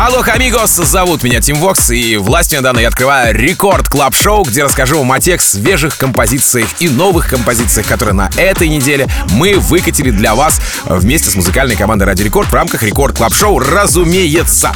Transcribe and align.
Алло, 0.00 0.22
амигос, 0.24 0.76
зовут 0.76 1.24
меня 1.24 1.40
Тим 1.40 1.56
Вокс, 1.56 1.90
и 1.90 2.16
властью 2.18 2.62
данной 2.62 2.82
я 2.82 2.88
открываю 2.88 3.34
Record 3.34 3.88
Club 3.88 4.14
Show 4.14 4.44
где 4.44 4.62
расскажу 4.62 4.98
вам 4.98 5.10
о 5.10 5.18
тех 5.18 5.40
свежих 5.40 5.96
композициях 5.98 6.68
и 6.78 6.88
новых 6.88 7.28
композициях, 7.28 7.88
которые 7.88 8.14
на 8.14 8.30
этой 8.36 8.68
неделе 8.68 9.08
мы 9.32 9.54
выкатили 9.58 10.12
для 10.12 10.36
вас 10.36 10.60
вместе 10.84 11.30
с 11.30 11.34
музыкальной 11.34 11.74
командой 11.74 12.04
Радио 12.04 12.22
Рекорд 12.22 12.48
в 12.48 12.54
рамках 12.54 12.84
Record 12.84 13.16
Club 13.16 13.34
Show 13.34 13.58
разумеется. 13.58 14.72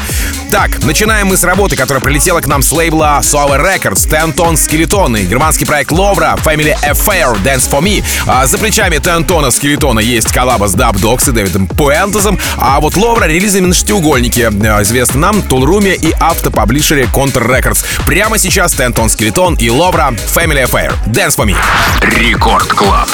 Так, 0.50 0.82
начинаем 0.84 1.28
мы 1.28 1.36
с 1.36 1.44
работы, 1.44 1.76
которая 1.76 2.02
прилетела 2.02 2.40
к 2.40 2.48
нам 2.48 2.60
с 2.60 2.72
лейбла 2.72 3.20
Sour 3.22 3.62
Records, 3.64 4.08
Ten 4.10 4.33
Ton 4.33 4.56
Skeleton 4.56 5.16
и 5.16 5.24
германский 5.24 5.64
проект 5.64 5.92
Lovra, 5.92 6.36
Family 6.44 6.76
Affair, 6.82 7.40
Dance 7.44 7.70
For 7.70 7.80
Me. 7.80 8.04
А 8.26 8.44
за 8.46 8.58
плечами 8.58 8.98
Ten 8.98 9.25
Ton 9.25 9.52
Skeleton 9.52 9.95
а 9.95 10.00
есть 10.00 10.32
коллаба 10.32 10.66
с 10.66 10.74
Dubdogz 10.74 11.30
и 11.30 11.32
Дэвидом 11.32 11.68
Пуэнтезом, 11.68 12.40
а 12.58 12.80
вот 12.80 12.96
Lovra 12.96 13.26
релизами 13.26 13.66
на 13.66 13.74
шестиугольнике, 13.74 14.50
э, 14.52 14.82
известный 14.82 15.11
нам, 15.14 15.42
Toolroom 15.42 15.88
е 15.88 15.94
и 15.94 16.14
автопаблишере 16.18 17.08
Counter 17.12 17.46
Records. 17.46 17.84
Прямо 18.06 18.38
сейчас 18.38 18.72
Ten 18.72 18.90
Ton 18.90 19.08
Skeleton 19.08 19.54
и 19.54 19.70
Lovra 19.70 20.10
Family 20.10 20.64
Affair. 20.64 20.92
Dance 21.06 21.36
for 21.36 21.46
me. 21.46 21.56
Record 22.00 22.68
Club. 22.68 23.08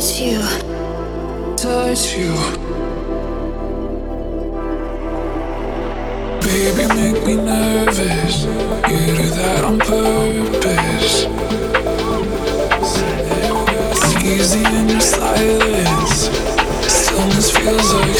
touch 0.00 0.20
you, 0.22 0.40
touch 1.56 2.16
you. 2.16 2.32
Baby, 6.40 6.88
make 6.94 7.26
me 7.26 7.36
nervous. 7.36 8.44
You 8.44 9.14
do 9.14 9.28
that 9.36 9.62
on 9.62 9.78
purpose. 9.78 11.26
It's 13.92 14.24
easy 14.24 14.64
in 14.64 14.88
your 14.88 15.00
silence. 15.00 16.30
Stillness 16.90 17.50
feels 17.50 17.92
like 17.92 18.10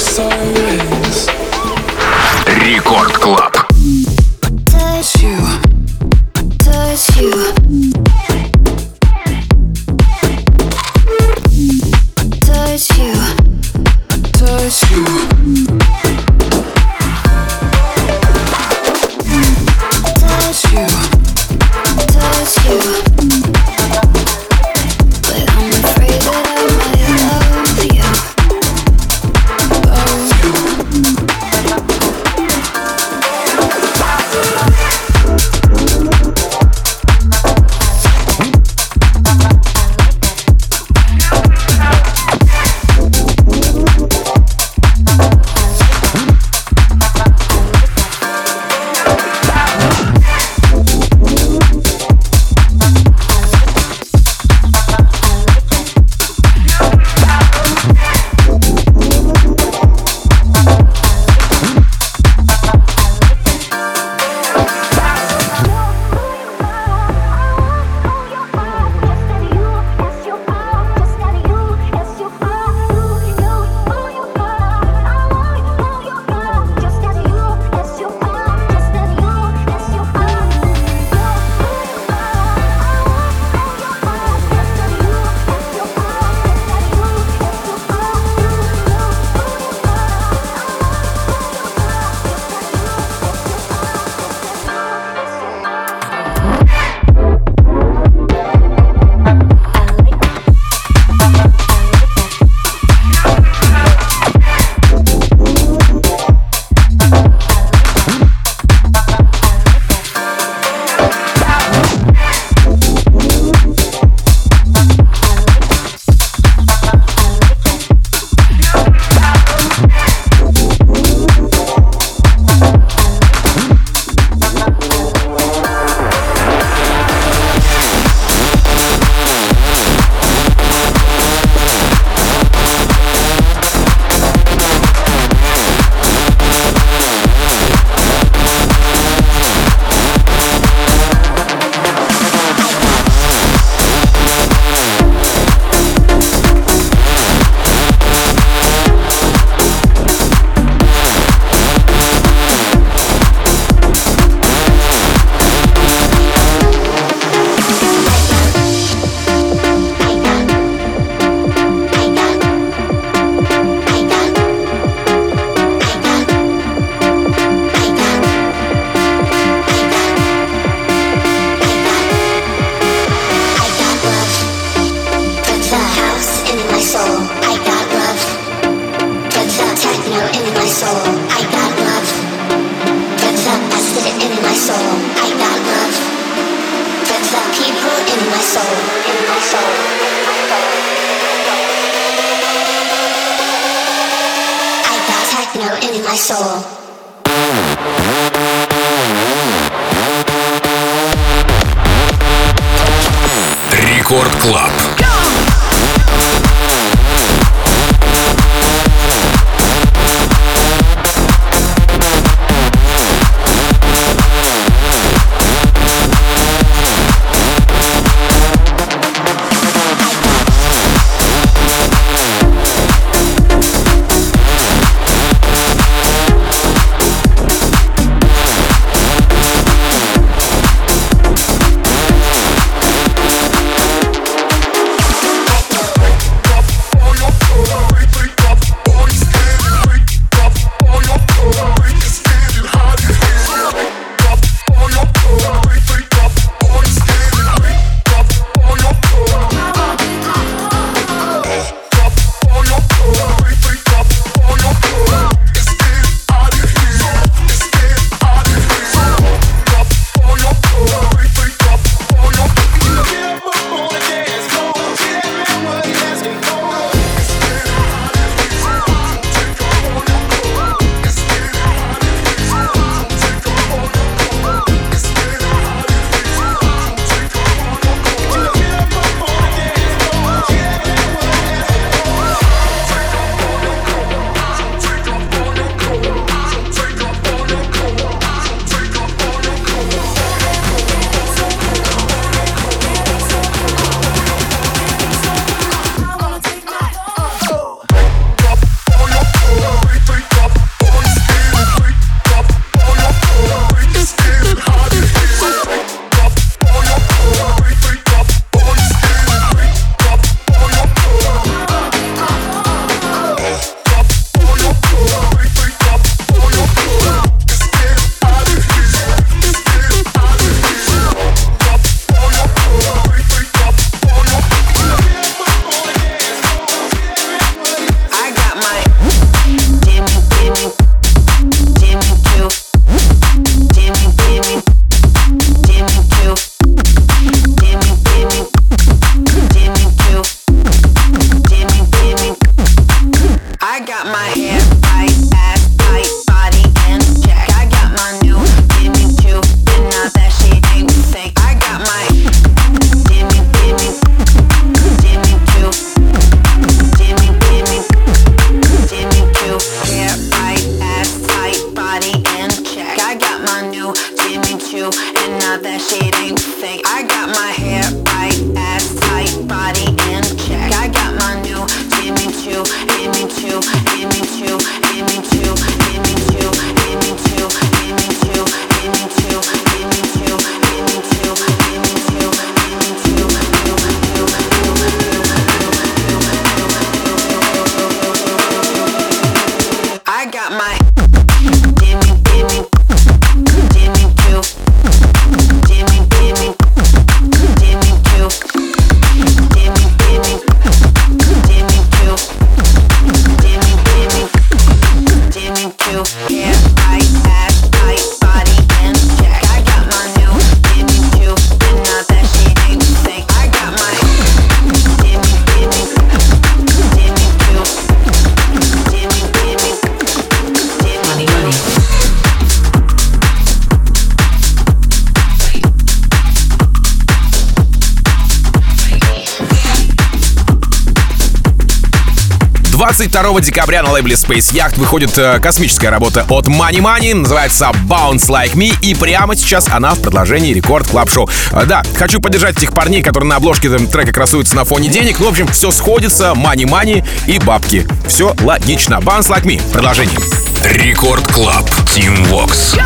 22 432.80 433.42
декабря 433.42 433.82
на 433.82 433.90
лейбле 433.90 434.14
Space 434.14 434.54
Yacht 434.54 434.78
выходит 434.78 435.18
э, 435.18 435.38
космическая 435.38 435.90
работа 435.90 436.24
от 436.30 436.46
Money 436.46 436.78
Money, 436.78 437.14
называется 437.14 437.70
Bounce 437.86 438.28
Like 438.28 438.54
Me, 438.54 438.74
и 438.80 438.94
прямо 438.94 439.36
сейчас 439.36 439.68
она 439.68 439.92
в 439.92 440.00
продолжении 440.00 440.54
Record 440.54 440.86
Club 440.88 441.10
Show. 441.10 441.28
Э, 441.52 441.66
да, 441.66 441.82
хочу 441.94 442.22
поддержать 442.22 442.56
этих 442.56 442.72
парней, 442.72 443.02
которые 443.02 443.28
на 443.28 443.36
обложке 443.36 443.68
трека 443.68 444.14
красуются 444.14 444.56
на 444.56 444.64
фоне 444.64 444.88
денег. 444.88 445.18
Ну, 445.18 445.26
в 445.26 445.28
общем, 445.28 445.46
все 445.48 445.70
сходится, 445.70 446.32
Money 446.34 446.64
Money 446.64 447.06
и 447.26 447.38
бабки. 447.38 447.86
Все 448.06 448.34
логично. 448.40 448.94
Bounce 448.94 449.28
Like 449.28 449.44
Me. 449.44 449.60
Продолжение. 449.74 450.18
Record 450.64 451.30
Club. 451.30 451.68
Tim 451.84 452.26
Vox. 452.30 452.80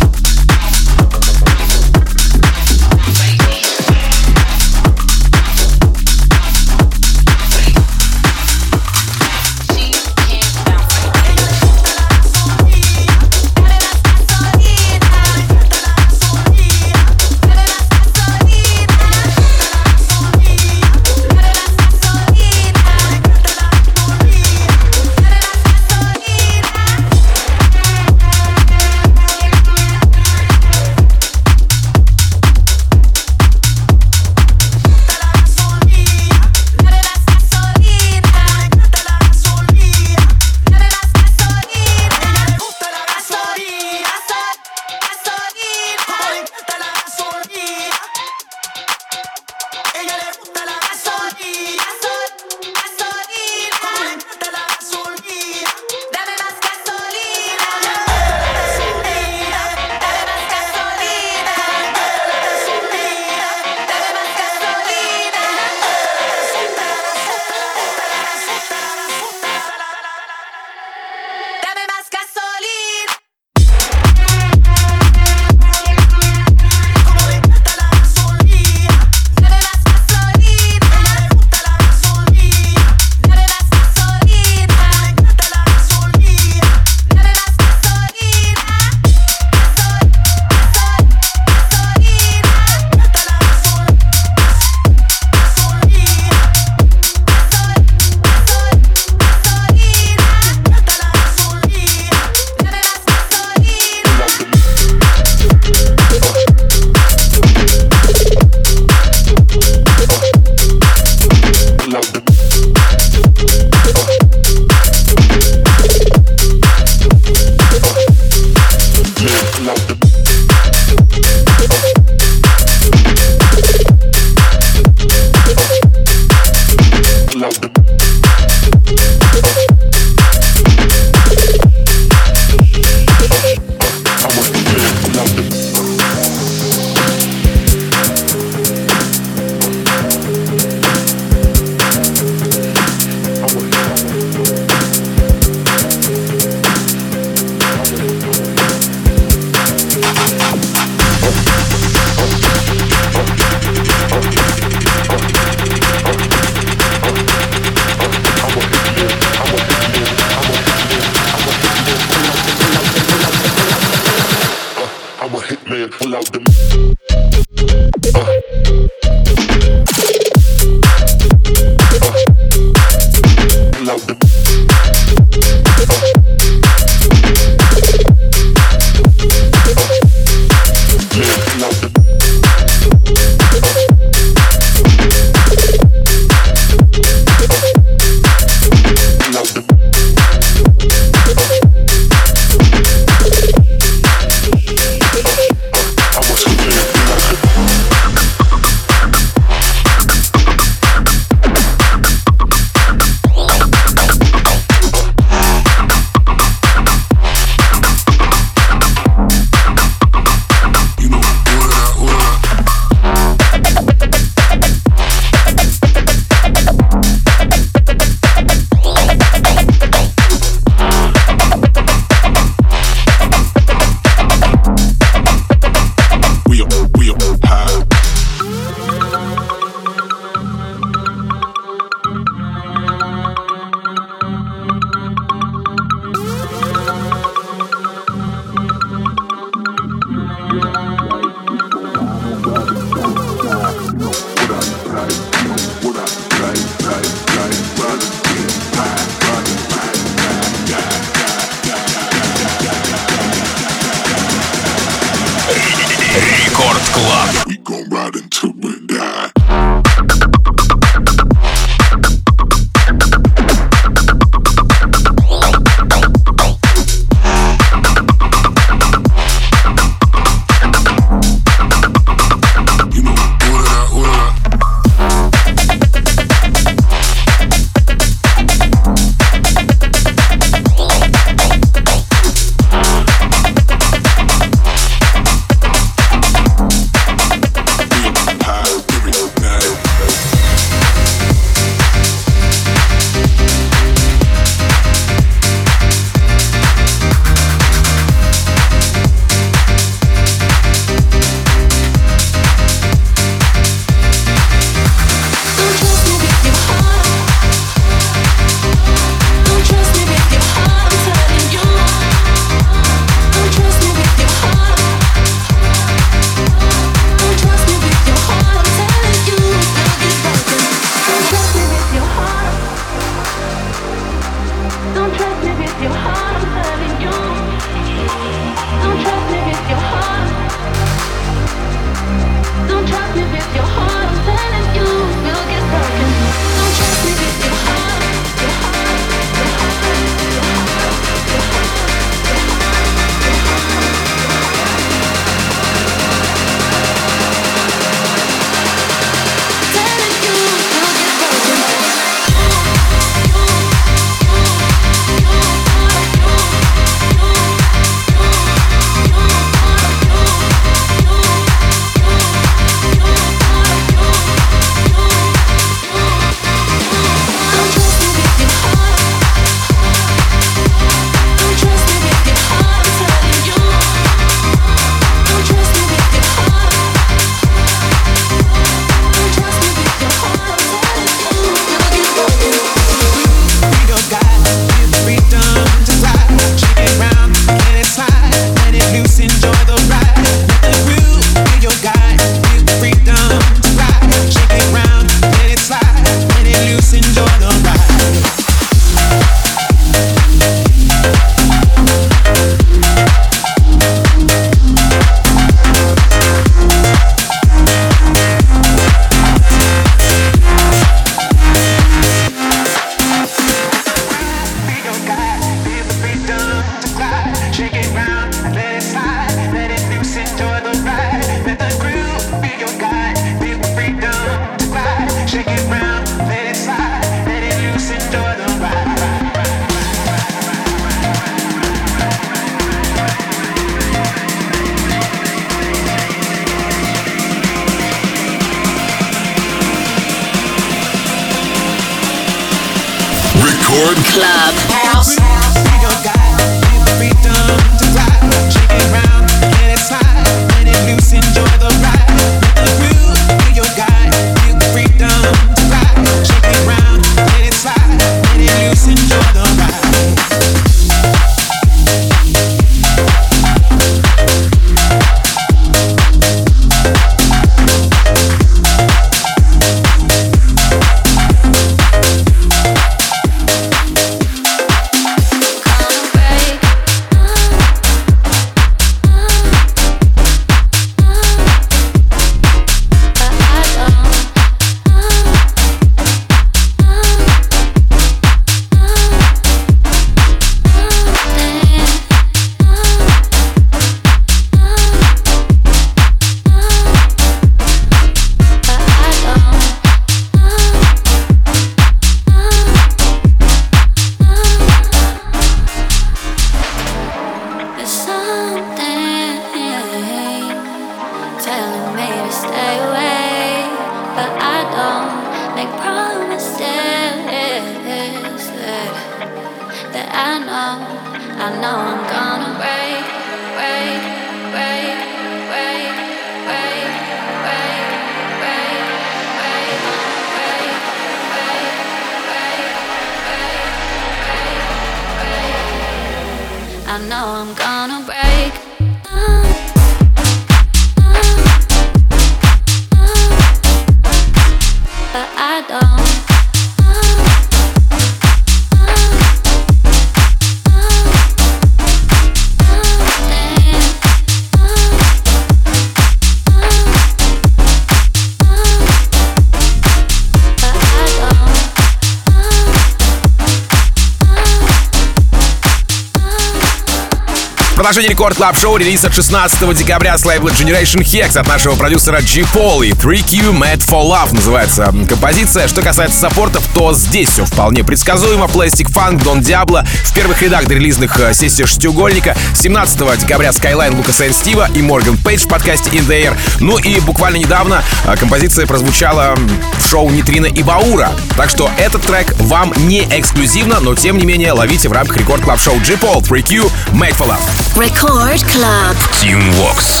Продолжение 567.86 568.10
рекорд 568.10 568.36
клаб 568.36 568.58
шоу 568.58 568.78
релиз 568.78 569.04
от 569.04 569.14
16 569.14 569.72
декабря 569.76 570.18
с 570.18 570.24
лейбла 570.24 570.48
Generation 570.48 571.04
Hex 571.04 571.38
от 571.38 571.46
нашего 571.46 571.76
продюсера 571.76 572.20
G. 572.20 572.40
Paul 572.52 572.84
и 572.84 572.90
3Q 572.90 573.56
Mad 573.56 573.78
for 573.78 574.02
Love 574.02 574.34
называется 574.34 574.92
композиция. 575.08 575.68
Что 575.68 575.82
касается 575.82 576.18
саппортов, 576.18 576.66
то 576.74 576.92
здесь 576.94 577.28
все 577.28 577.44
вполне 577.44 577.84
предсказуемо. 577.84 578.46
Plastic 578.46 578.92
Funk, 578.92 579.22
Don 579.22 579.40
Diablo 579.40 579.86
в 579.86 580.14
первых 580.14 580.42
рядах 580.42 580.68
релизных 580.68 581.16
э, 581.20 581.32
сессий 581.32 581.64
шестиугольника. 581.64 582.36
17 582.56 583.20
декабря 583.20 583.50
Skyline 583.50 583.96
Лука 583.96 584.12
Сэн 584.12 584.32
Стива 584.32 584.68
и 584.74 584.82
Морган 584.82 585.16
Пейдж 585.16 585.44
в 585.44 585.48
подкасте 585.48 585.88
In 585.90 586.08
The 586.08 586.24
Air. 586.24 586.36
Ну 586.58 586.78
и 586.78 586.98
буквально 586.98 587.36
недавно 587.36 587.84
э, 588.04 588.16
композиция 588.16 588.66
прозвучала 588.66 589.36
в 589.78 589.88
шоу 589.88 590.10
Нитрина 590.10 590.46
и 590.46 590.64
Баура. 590.64 591.12
Так 591.36 591.50
что 591.50 591.70
этот 591.78 592.02
трек 592.02 592.34
вам 592.40 592.72
не 592.78 593.02
эксклюзивно, 593.02 593.78
но 593.78 593.94
тем 593.94 594.18
не 594.18 594.26
менее 594.26 594.50
ловите 594.50 594.88
в 594.88 594.92
рамках 594.92 595.18
рекорд 595.18 595.42
клаб 595.42 595.60
шоу 595.60 595.76
G. 595.86 595.94
Paul 595.94 596.20
3Q 596.20 596.68
Made 596.92 597.16
for 597.16 597.28
Love. 597.28 597.65
Record 597.76 598.42
Club. 598.42 598.96
Team 599.20 599.38
Vox. 599.52 600.00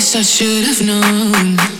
guess 0.00 0.16
I 0.16 0.22
should 0.22 0.64
have 0.64 0.80
known. 0.80 1.79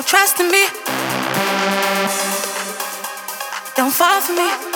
Your 0.00 0.06
trust 0.06 0.40
in 0.40 0.50
me. 0.50 0.64
Don't 3.76 3.92
fall 3.92 4.20
for 4.22 4.32
me. 4.32 4.69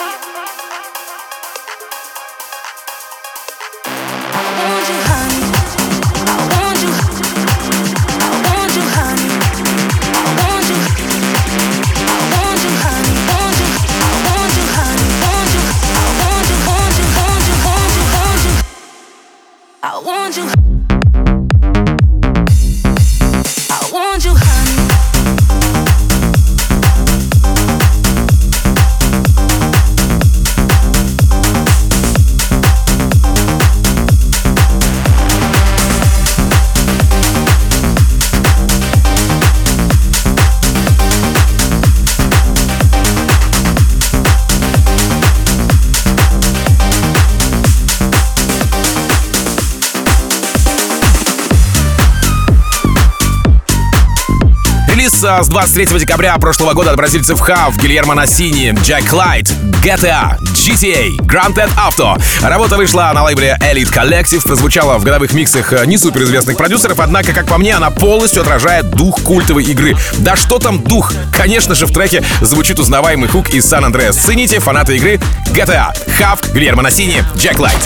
С 55.25 55.47
23 55.47 55.99
декабря 55.99 56.37
прошлого 56.37 56.73
года 56.73 56.91
от 56.91 56.97
бразильцев 56.97 57.39
Хав, 57.39 57.75
Гильермо 57.77 58.13
Нассини, 58.13 58.77
Джек 58.83 59.09
Клайд, 59.09 59.49
GTA, 59.83 60.37
GTA, 60.39 61.17
Grand 61.25 61.55
Theft 61.55 61.71
Auto. 61.75 62.21
Работа 62.47 62.77
вышла 62.77 63.11
на 63.13 63.23
лейбле 63.23 63.57
Elite 63.59 63.91
Collective, 63.91 64.43
прозвучала 64.43 64.99
в 64.99 65.03
годовых 65.03 65.33
миксах 65.33 65.73
э, 65.73 65.85
не 65.87 65.97
суперизвестных 65.97 66.57
продюсеров, 66.57 66.99
однако, 66.99 67.33
как 67.33 67.47
по 67.47 67.57
мне, 67.57 67.75
она 67.75 67.89
полностью 67.89 68.43
отражает 68.43 68.91
дух 68.91 69.21
культовой 69.23 69.63
игры. 69.63 69.97
Да 70.19 70.35
что 70.35 70.59
там 70.59 70.83
дух? 70.83 71.11
Конечно 71.35 71.73
же, 71.73 71.87
в 71.87 71.91
треке 71.91 72.23
звучит 72.41 72.79
узнаваемый 72.79 73.27
хук 73.27 73.49
из 73.49 73.65
Сан 73.65 73.83
Андреас. 73.83 74.17
Цените 74.17 74.59
фанаты 74.59 74.95
игры 74.97 75.19
GTA, 75.53 75.87
Хав, 76.19 76.39
Гильермо 76.53 76.83
Нассини, 76.83 77.23
Джек 77.35 77.55
Клайд. 77.55 77.77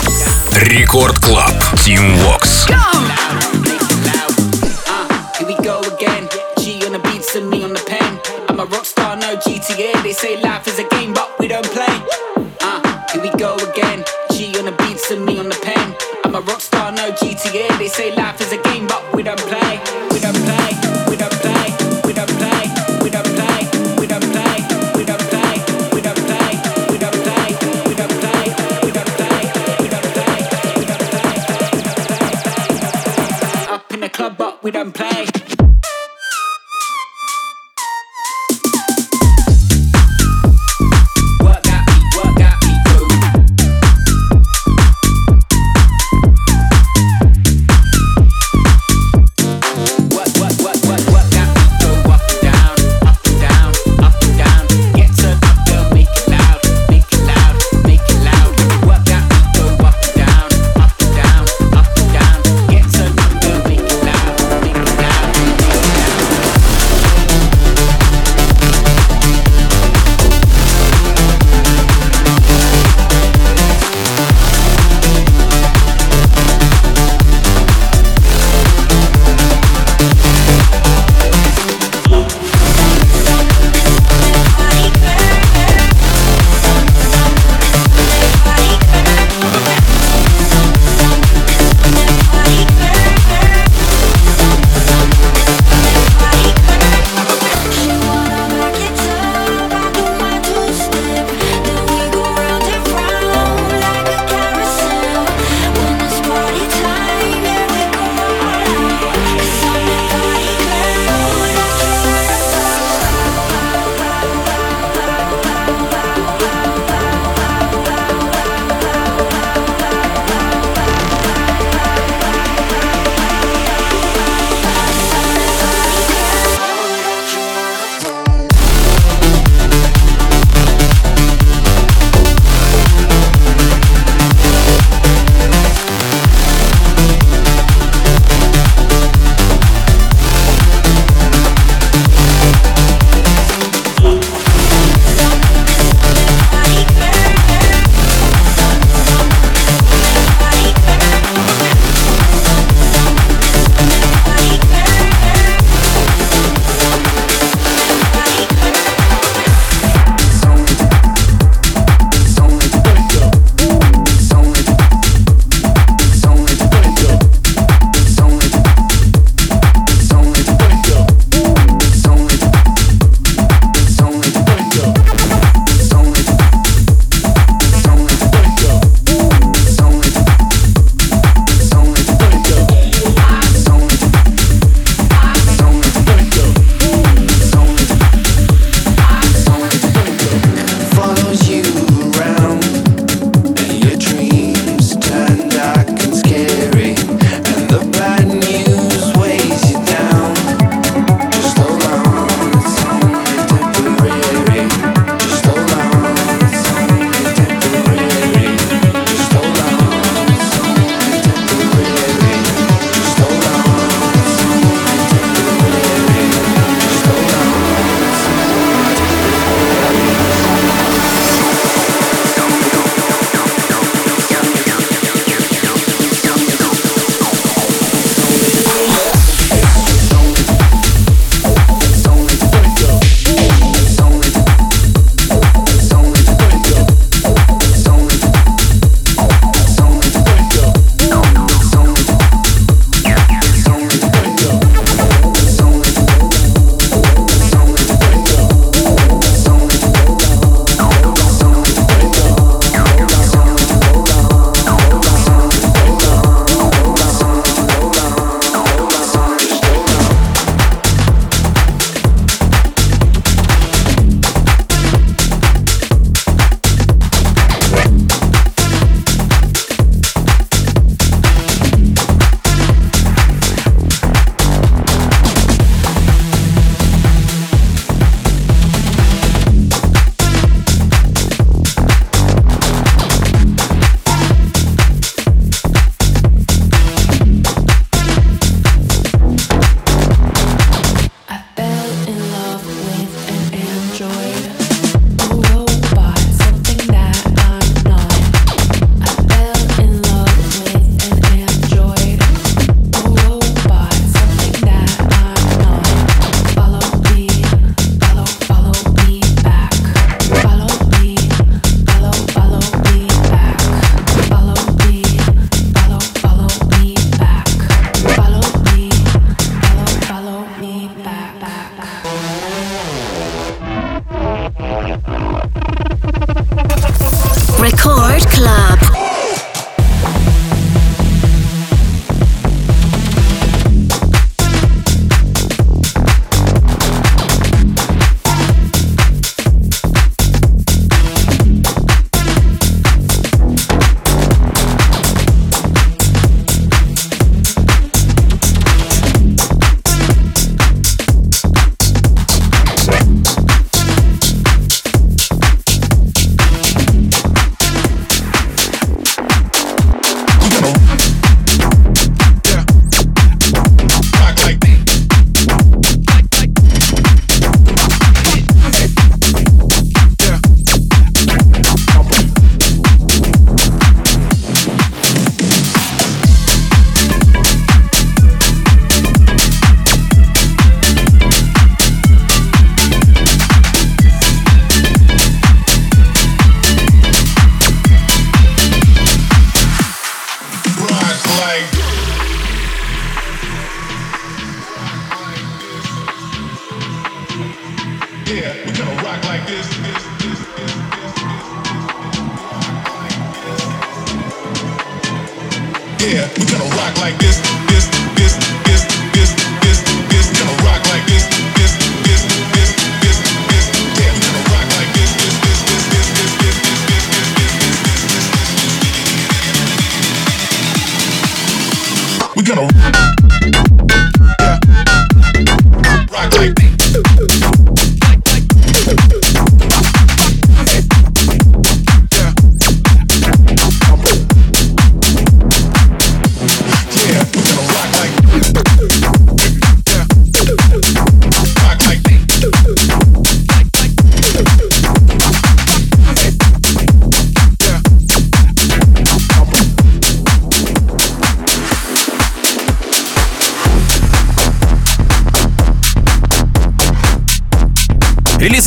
Record 0.56 1.18
Club, 1.18 1.52
Tim 1.74 2.18
Vox. 2.22 2.68
Go! 2.68 3.39
Here 13.22 13.32
we 13.32 13.38
go 13.38 13.54
again. 13.56 14.04
G 14.32 14.56
on 14.58 14.64
the 14.64 14.72
beats 14.72 15.10
and 15.10 15.24
me 15.24 15.38
on 15.38 15.48
the 15.48 15.58
pen. 15.62 15.96
I'm 16.24 16.34
a 16.34 16.40
rock 16.40 16.60
star, 16.60 16.92
no 16.92 17.10
GTA. 17.12 17.78
They 17.78 17.88
say 17.88 18.14
life 18.14 18.40
is 18.40 18.52
a 18.52 18.62
game, 18.62 18.86
but 18.86 19.14
we 19.14 19.22
don't 19.22 19.38
play. 19.40 19.69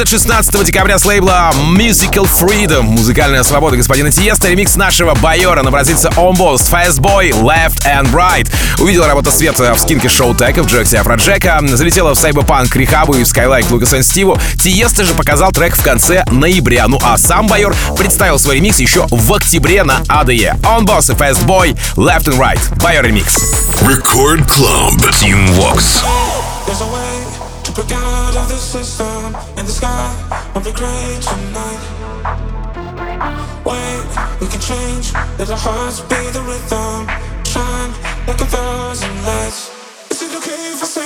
От 0.03 0.09
16 0.09 0.65
декабря 0.65 0.99
с 0.99 1.05
лейбла 1.05 1.51
Musical 1.77 2.27
Freedom. 2.27 2.81
Музыкальная 2.81 3.41
свобода 3.43 3.77
господина 3.77 4.11
Тиеста. 4.11 4.49
Ремикс 4.49 4.75
нашего 4.75 5.15
байора 5.15 5.63
на 5.63 5.71
бразильца 5.71 6.09
Ombost, 6.09 6.69
Fast 6.69 6.99
Boy, 6.99 7.29
Left 7.31 7.85
and 7.85 8.11
Right. 8.11 8.51
Увидел 8.79 9.05
работу 9.05 9.31
света 9.31 9.73
в 9.73 9.79
скинке 9.79 10.09
шоу 10.09 10.35
Тека 10.35 10.61
в 10.63 10.67
Джексе 10.67 10.97
Афроджека. 10.97 11.61
Залетела 11.63 12.13
в 12.13 12.19
Сайберпанк 12.19 12.75
Рихабу 12.75 13.13
и 13.13 13.23
в 13.23 13.71
Лукас 13.71 13.93
и 13.93 14.03
Стиву. 14.03 14.37
Тиеста 14.59 15.05
же 15.05 15.13
показал 15.13 15.53
трек 15.53 15.77
в 15.77 15.83
конце 15.83 16.25
ноября. 16.29 16.89
Ну 16.89 16.99
а 17.01 17.17
сам 17.17 17.47
байор 17.47 17.73
представил 17.97 18.39
свой 18.39 18.55
ремикс 18.55 18.79
еще 18.79 19.07
в 19.09 19.33
октябре 19.33 19.83
на 19.83 20.01
ADE. 20.09 20.59
Ombost 20.63 21.13
и 21.13 21.15
Fast 21.15 21.45
Boy, 21.45 21.77
Left 21.95 22.25
and 22.25 22.37
Right. 22.37 22.59
Байор 22.81 23.05
ремикс. 23.05 23.37
Record 23.81 24.45
Club. 24.47 24.99
Team 25.21 25.47
Vox. 25.55 26.03
There's 26.65 26.81
a 26.81 26.85
way 26.85 27.22
break 27.75 27.91
out 27.91 28.35
of 28.35 28.47
the 28.49 28.57
system, 28.57 29.35
and 29.57 29.67
the 29.67 29.71
sky 29.71 30.13
will 30.53 30.61
be 30.61 30.71
gray 30.71 31.17
tonight. 31.21 31.81
Wait, 33.65 34.05
we 34.39 34.47
can 34.47 34.61
change. 34.61 35.13
Let 35.39 35.49
our 35.49 35.57
hearts 35.57 36.01
be 36.01 36.21
the 36.35 36.41
rhythm. 36.41 37.07
Shine 37.45 37.91
like 38.27 38.41
a 38.41 38.45
thousand 38.45 39.15
lights. 39.25 39.71
Is 40.11 40.21
it 40.21 40.37
okay 40.37 40.73
if 40.73 40.83
I 40.83 40.85
say 40.85 41.02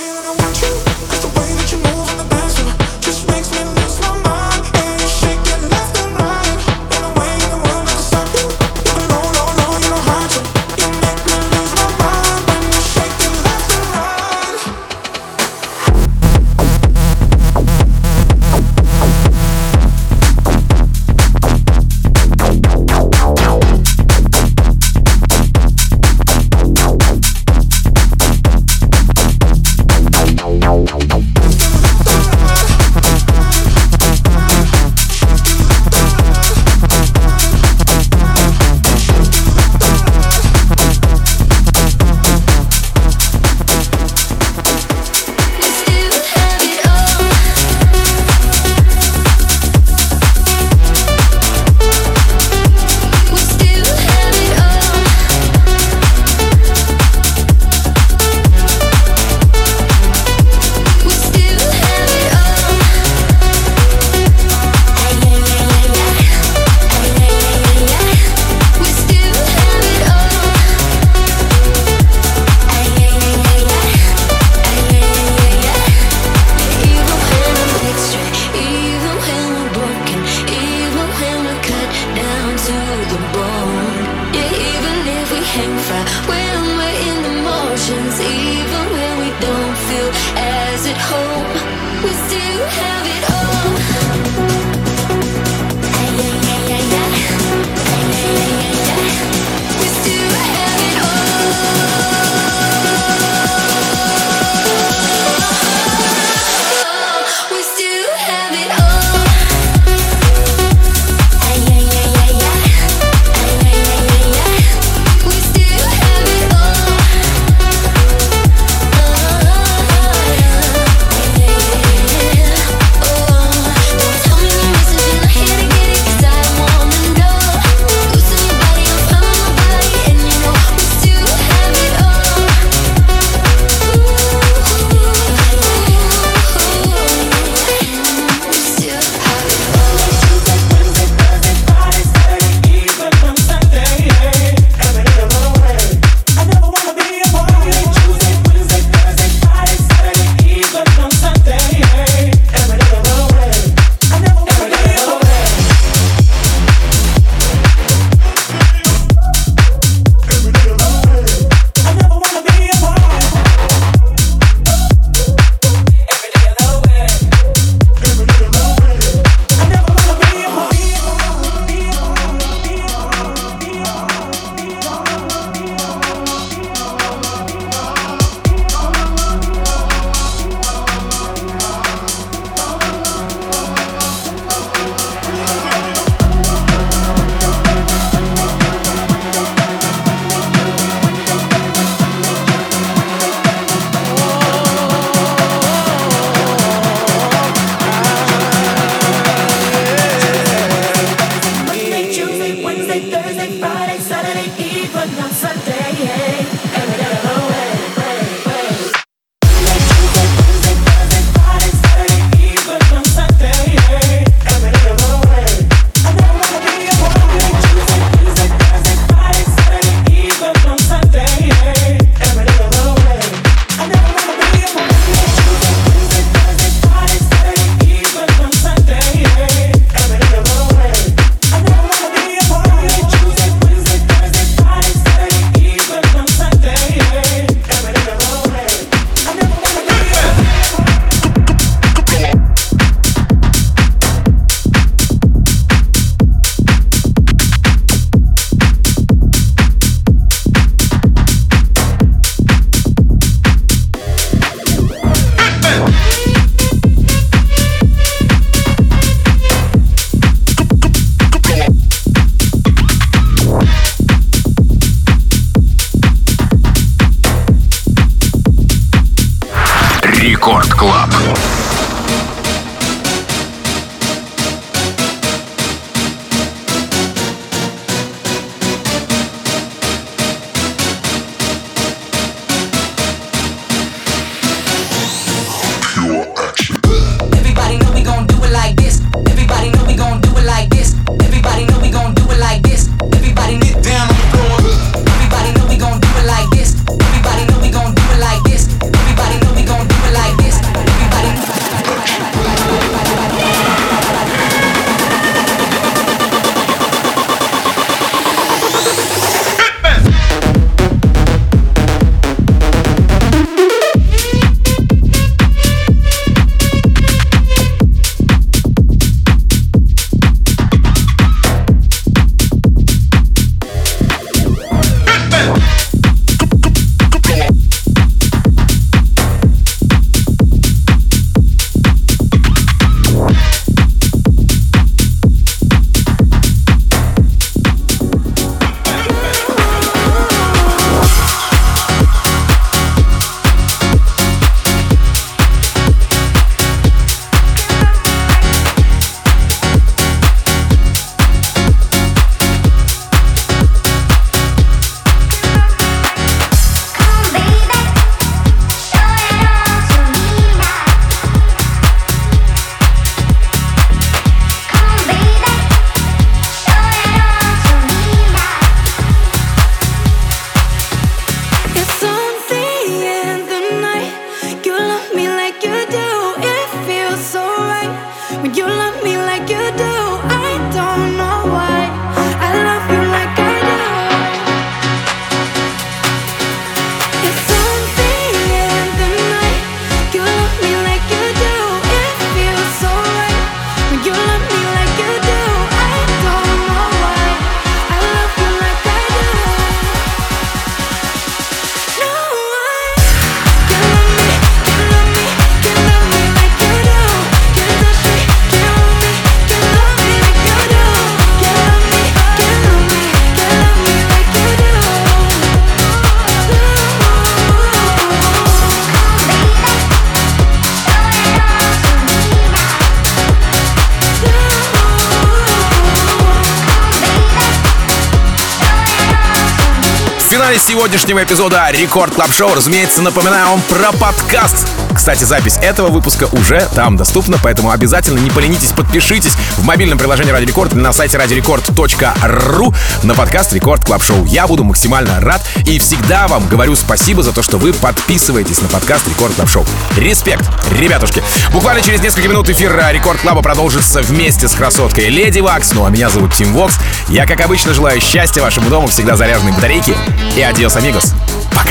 сегодняшнего 430.68 431.24
эпизода 431.24 431.70
Record 431.70 432.14
Club 432.14 432.30
Show, 432.30 432.52
разумеется, 432.54 433.00
напоминаю 433.00 433.46
вам 433.48 433.62
про 433.62 433.90
подкаст. 433.90 434.77
Кстати, 435.08 435.24
запись 435.24 435.56
этого 435.62 435.88
выпуска 435.88 436.28
уже 436.32 436.68
там 436.74 436.98
доступна, 436.98 437.38
поэтому 437.42 437.70
обязательно 437.70 438.18
не 438.18 438.28
поленитесь, 438.28 438.72
подпишитесь 438.72 439.32
в 439.56 439.64
мобильном 439.64 439.96
приложении 439.96 440.32
Радио 440.32 440.44
Рекорд 440.44 440.74
на 440.74 440.92
сайте 440.92 441.16
радиорекорд.ру 441.16 442.74
на 443.04 443.14
подкаст 443.14 443.54
Record 443.54 443.86
Club 443.86 444.02
Show. 444.02 444.26
Я 444.26 444.46
буду 444.46 444.64
максимально 444.64 445.18
рад 445.22 445.40
и 445.64 445.78
всегда 445.78 446.28
вам 446.28 446.46
говорю 446.46 446.76
спасибо 446.76 447.22
за 447.22 447.32
то, 447.32 447.42
что 447.42 447.56
вы 447.56 447.72
подписываетесь 447.72 448.60
на 448.60 448.68
подкаст 448.68 449.08
Record 449.08 449.34
Club 449.34 449.48
Show. 449.48 449.64
Респект, 449.96 450.44
ребятушки. 450.72 451.22
Буквально 451.54 451.80
через 451.80 452.02
несколько 452.02 452.28
минут 452.28 452.50
эфир 452.50 452.78
Record 452.92 453.18
Club 453.22 453.36
а 453.36 453.40
продолжится 453.40 454.02
вместе 454.02 454.46
с 454.46 454.52
красоткой 454.52 455.08
Lady 455.08 455.40
Waks. 455.40 455.72
Ну 455.72 455.86
а 455.86 455.88
меня 455.88 456.10
зовут 456.10 456.34
Тим 456.34 456.52
Вокс. 456.52 456.74
Я, 457.08 457.26
как 457.26 457.40
обычно, 457.40 457.72
желаю 457.72 457.98
счастья 458.02 458.42
вашему 458.42 458.68
дому, 458.68 458.88
всегда 458.88 459.16
заряженной 459.16 459.52
батарейки. 459.52 459.96
И 460.36 460.42
адиос, 460.42 460.76
амигос. 460.76 461.14
Пока. 461.54 461.70